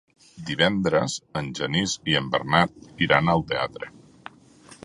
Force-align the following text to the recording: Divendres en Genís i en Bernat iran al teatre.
Divendres 0.45 1.17
en 1.41 1.51
Genís 1.59 1.95
i 2.13 2.17
en 2.21 2.33
Bernat 2.37 3.05
iran 3.09 3.33
al 3.35 3.49
teatre. 3.53 3.93